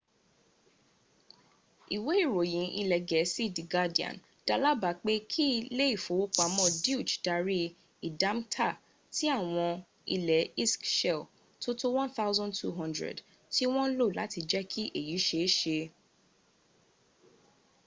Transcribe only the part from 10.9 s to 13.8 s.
shell tó tó 1200 tí